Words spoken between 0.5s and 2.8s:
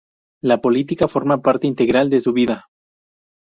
política forma parte integral de su vida.